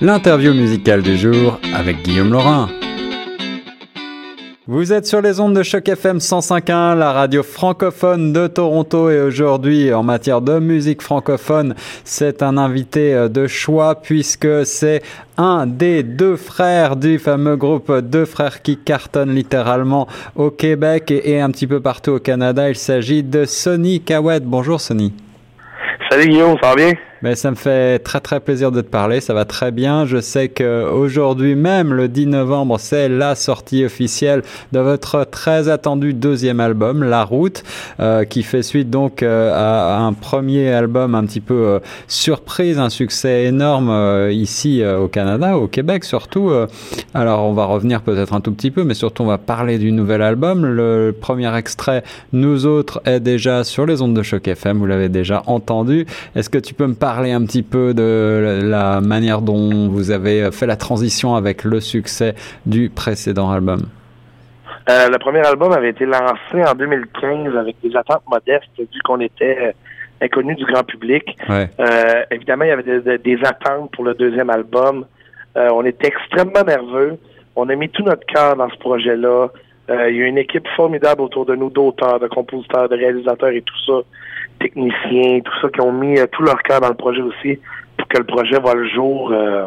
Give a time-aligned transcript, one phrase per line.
[0.00, 2.68] L'interview musicale du jour avec Guillaume Laurin.
[4.68, 9.20] Vous êtes sur les ondes de Choc FM 105.1, la radio francophone de Toronto et
[9.20, 11.74] aujourd'hui en matière de musique francophone,
[12.04, 15.02] c'est un invité euh, de choix puisque c'est
[15.36, 20.06] un des deux frères du fameux groupe Deux frères qui cartonnent littéralement
[20.36, 22.68] au Québec et un petit peu partout au Canada.
[22.68, 24.44] Il s'agit de Sonny Cowett.
[24.44, 25.12] Bonjour Sonny.
[26.08, 26.92] Salut Guillaume, ça va bien?
[27.22, 30.06] Mais ça me fait très très plaisir de te parler, ça va très bien.
[30.06, 35.68] Je sais que aujourd'hui même, le 10 novembre, c'est la sortie officielle de votre très
[35.68, 37.62] attendu deuxième album, La Route,
[38.00, 42.80] euh, qui fait suite donc euh, à, un premier album un petit peu euh, surprise,
[42.80, 43.92] un succès énorme
[44.30, 46.50] ici au Canada, au Québec surtout.
[47.14, 49.92] alors on va revenir peut-être un tout petit peu, mais surtout on va parler du
[49.92, 50.66] nouvel album.
[50.66, 55.08] Le premier extrait, Nous autres, est déjà sur les ondes de choc FM, vous l'avez
[55.08, 56.06] déjà entendu.
[56.34, 60.10] Est-ce que tu peux me parler parler un petit peu de la manière dont vous
[60.12, 62.34] avez fait la transition avec le succès
[62.64, 63.80] du précédent album?
[64.88, 69.20] Euh, le premier album avait été lancé en 2015 avec des attentes modestes vu qu'on
[69.20, 69.74] était
[70.22, 71.36] inconnu du grand public.
[71.50, 75.04] Euh, évidemment, il y avait des, attentes pour le deuxième album.
[75.58, 77.18] Euh, on était extrêmement nerveux.
[77.56, 79.48] On a mis tout notre cœur dans ce projet-là.
[80.08, 83.62] Il y a une équipe formidable autour de nous, d'auteurs, de compositeurs, de réalisateurs et
[83.62, 84.02] tout ça
[84.62, 87.58] techniciens, tout ça, qui ont mis euh, tout leur cœur dans le projet aussi
[87.96, 89.32] pour que le projet voit le jour.
[89.32, 89.66] Euh,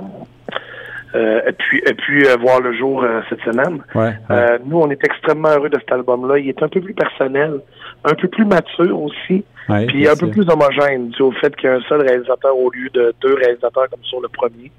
[1.14, 3.82] euh, et puis, et puis voir le jour cette semaine.
[4.66, 6.40] nous, on est extrêmement heureux de cet album-là.
[6.40, 7.62] Il est un peu plus personnel,
[8.04, 9.46] un peu plus mature aussi,
[9.88, 12.70] puis un peu plus homogène dû au fait qu'il y a un seul réalisateur au
[12.70, 14.70] lieu de deux réalisateurs comme sur le premier,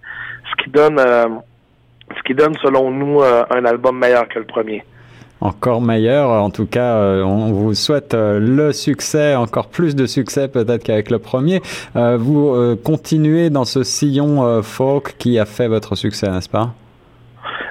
[0.50, 4.84] ce qui donne, ce qui donne selon nous un album meilleur que le premier
[5.40, 6.30] encore meilleur.
[6.30, 10.82] En tout cas, euh, on vous souhaite euh, le succès, encore plus de succès peut-être
[10.82, 11.62] qu'avec le premier.
[11.96, 16.72] Euh, vous continuez dans ce sillon folk qui a fait votre succès, n'est-ce pas?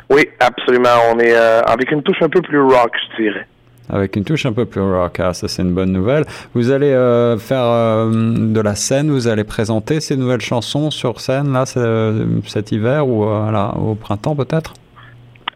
[0.10, 0.90] Oui, absolument.
[1.12, 3.48] On est avec une touche un peu plus rock, je dirais.
[3.90, 6.26] Avec une touche un peu plus rock, ah, ça c'est une bonne nouvelle.
[6.54, 6.92] Vous allez
[7.40, 13.08] faire de la scène, vous allez présenter ces nouvelles chansons sur scène là cet hiver
[13.08, 14.74] ou au printemps peut-être?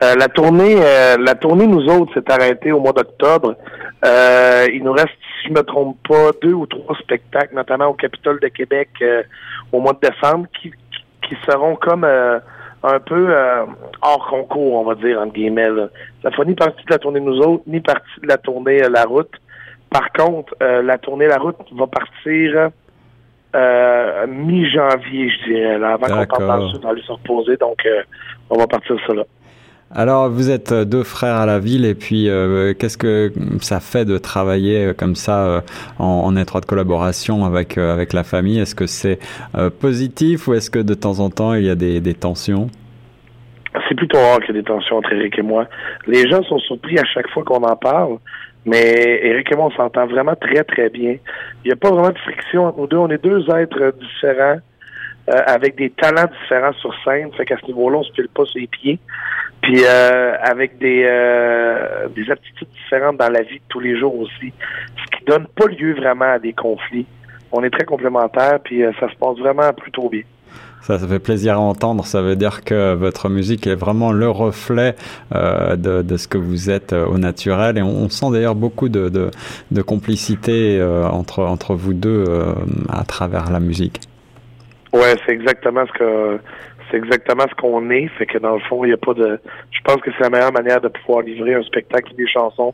[0.01, 3.55] Euh, la tournée, euh, la tournée, nous autres, s'est arrêtée au mois d'octobre.
[4.05, 5.09] Euh, il nous reste,
[5.41, 8.89] si je me trompe pas, deux ou trois spectacles, notamment au Capitole de Québec
[9.73, 10.71] au mois de décembre, qui,
[11.27, 13.35] qui seront comme un peu
[14.01, 15.69] hors concours, on va dire, entre guillemets.
[15.69, 15.89] Là.
[16.23, 19.03] Ça fera ni partie de la tournée nous autres, ni partie de la tournée La
[19.03, 19.33] Route.
[19.89, 22.69] Par contre, la tournée La Route va partir
[24.27, 27.57] mi-janvier, je dirais, là, avant qu'on parte dans le se reposer.
[27.57, 27.85] Donc,
[28.49, 29.23] on va partir ça là.
[29.93, 33.79] Alors, vous êtes euh, deux frères à la ville, et puis euh, qu'est-ce que ça
[33.79, 35.63] fait de travailler euh, comme ça
[35.97, 38.59] en, étroite collaboration avec avec la famille?
[38.59, 39.19] Est-ce que c'est
[39.81, 42.69] positif ou est-ce que de temps en temps il y a des, des tensions?
[43.87, 45.65] C'est plutôt rare qu'il y ait des tensions entre Eric et moi.
[46.07, 48.17] Les gens sont surpris à chaque fois qu'on en parle,
[48.65, 51.15] mais Eric et moi on s'entend vraiment très très bien.
[51.65, 52.97] Il n'y a pas vraiment de friction entre nous deux.
[52.97, 54.59] On est deux êtres différents.
[55.27, 58.59] avec des talents différents sur scène, fait qu'à ce niveau-là, on se pile pas sur
[58.59, 58.99] les pieds.
[59.69, 64.17] Puis euh, avec des, euh, des aptitudes différentes dans la vie de tous les jours
[64.17, 67.05] aussi, ce qui donne pas lieu vraiment à des conflits.
[67.51, 70.23] On est très complémentaires, puis euh, ça se passe vraiment plutôt bien.
[70.81, 72.03] Ça, ça fait plaisir à entendre.
[72.03, 74.95] Ça veut dire que votre musique est vraiment le reflet
[75.35, 77.77] euh, de, de, ce que vous êtes au naturel.
[77.77, 79.29] Et on, sent d'ailleurs beaucoup de, de,
[79.69, 80.81] de complicité
[81.11, 82.25] entre, entre vous deux
[82.91, 83.99] à travers la musique.
[84.93, 86.39] Ouais, c'est exactement ce que
[86.89, 88.07] c'est exactement ce qu'on est.
[88.17, 89.39] Fait que dans le fond, il n'y a pas de.
[89.71, 92.73] Je pense que c'est la meilleure manière de pouvoir livrer un spectacle des chansons,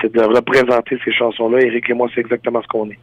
[0.00, 1.60] c'est de représenter ces chansons-là.
[1.60, 2.98] Eric et moi, c'est exactement ce qu'on est.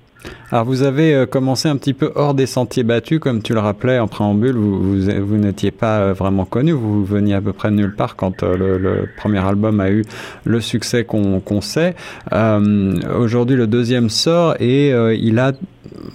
[0.52, 3.59] Alors vous avez euh, commencé un petit peu hors des sentiers battus, comme tu le
[3.59, 7.96] rappelais en préambule, vous, n'étiez pas euh, vraiment connu, vous veniez à peu près nulle
[7.96, 10.03] part quand euh, le, premier album a eu
[10.46, 11.96] le succès qu'on sait.
[12.31, 15.52] Aujourd'hui le deuxième sort et il a,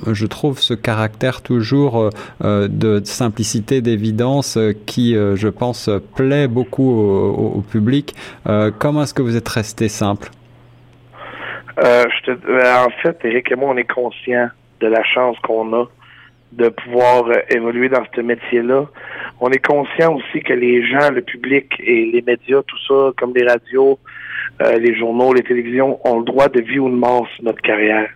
[0.06, 2.10] je trouve, ce caractère toujours
[2.40, 8.14] de simplicité, d'évidence qui, je pense, plaît beaucoup au public.
[8.78, 10.30] comment est-ce que vous êtes resté simple?
[11.84, 14.48] Euh, euh, en fait, Eric et moi, on est conscients
[14.80, 15.86] de la chance qu'on a
[16.52, 18.86] de pouvoir euh, évoluer dans ce métier-là.
[19.40, 23.32] On est conscient aussi que les gens, le public et les médias, tout ça, comme
[23.34, 23.98] les radios,
[24.60, 28.08] les journaux, les télévisions, ont le droit de vie ou de mort notre carrière.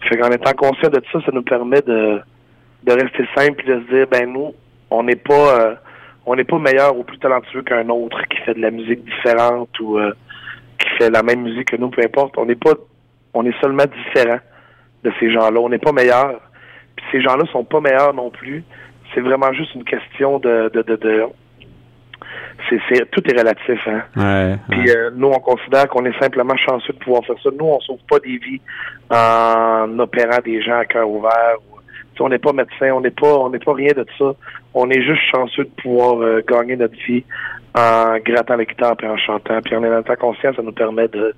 [0.00, 2.20] Fait qu'en étant conscient de ça, ça nous permet de,
[2.84, 4.54] de rester simple et de se dire, ben nous,
[4.90, 5.80] on n'est pas
[6.24, 9.70] on n'est pas meilleur ou plus talentueux qu'un autre qui fait de la musique différente
[9.80, 9.98] ou
[10.78, 12.36] qui fait la même musique que nous, peu importe.
[12.36, 12.74] On n'est pas
[13.34, 14.38] on est seulement différent
[15.04, 15.60] de ces gens-là.
[15.60, 16.40] On n'est pas meilleurs.
[16.96, 18.64] Puis ces gens-là sont pas meilleurs non plus.
[19.14, 21.28] c'est vraiment juste une question de, de, de,
[22.68, 23.80] c'est, tout est relatif.
[23.86, 24.58] Hein?
[24.68, 27.50] Puis euh, nous, on considère qu'on est simplement chanceux de pouvoir faire ça.
[27.58, 28.60] Nous, on sauve pas des vies
[29.10, 31.56] en opérant des gens à cœur ouvert.
[32.20, 34.32] on n'est pas médecin, on n'est pas, on n'est pas rien de ça.
[34.74, 37.24] On est juste chanceux de pouvoir euh, gagner notre vie
[37.74, 39.60] en grattant les guitare et en chantant.
[39.62, 41.34] Puis en étant conscient, ça nous permet de,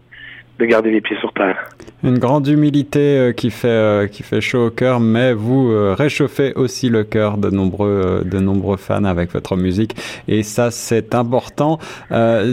[0.61, 1.57] de garder les pieds sur terre.
[2.05, 5.95] Une grande humilité euh, qui fait euh, qui fait chaud au cœur, mais vous euh,
[5.97, 9.97] réchauffez aussi le cœur de nombreux de nombreux fans avec votre musique
[10.29, 11.79] et ça c'est important.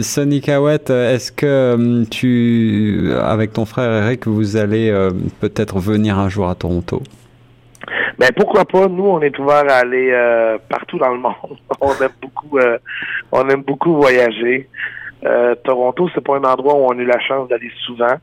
[0.02, 4.90] Sonny Cowett, est-ce que tu avec ton frère Eric vous allez
[5.40, 7.02] peut-être venir un jour à Toronto?
[8.18, 8.88] Ben pourquoi pas?
[8.88, 10.12] Nous, on est ouvert à aller
[10.68, 11.58] partout dans le monde.
[11.80, 12.58] on aime beaucoup,
[13.32, 14.68] on aime beaucoup voyager.
[15.24, 18.16] Euh, Toronto, c'est pas un endroit où on a eu la chance d'aller souvent.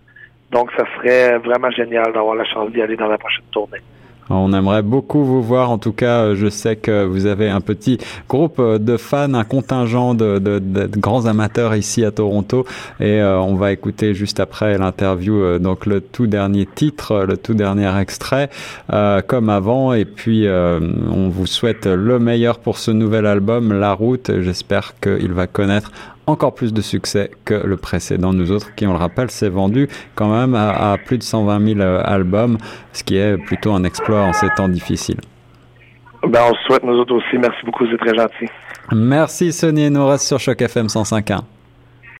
[0.51, 3.81] Donc, ça serait vraiment génial d'avoir la chance d'y aller dans la prochaine tournée.
[4.29, 5.69] On aimerait beaucoup vous voir.
[5.69, 10.15] En tout cas, je sais que vous avez un petit groupe de fans, un contingent
[10.15, 10.39] de,
[10.97, 12.65] grands amateurs ici à Toronto.
[12.99, 17.37] Et euh, on va écouter juste après l'interview euh, donc le tout dernier titre, le
[17.37, 18.49] tout dernier extrait,
[18.91, 19.93] euh, comme avant.
[19.93, 24.31] Et puis, on vous souhaite le meilleur pour ce nouvel album, La Route.
[24.41, 25.91] J'espère qu'il va connaître
[26.27, 28.33] encore plus de succès que le précédent.
[28.33, 31.79] Nous autres, qui on le rappelle, s'est vendu quand même à, plus de 120 000
[31.79, 32.57] euh, albums,
[32.93, 35.19] ce qui est plutôt un exploit en ces temps difficiles.
[36.27, 37.37] Ben, on souhaite nous autres aussi.
[37.37, 38.49] Merci beaucoup, c'est très gentil.
[38.91, 41.54] Merci Sonny, nous reste sur Choc FM 105.1.